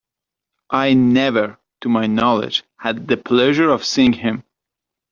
[0.71, 4.43] I never, to my knowledge, had the pleasure of seeing him.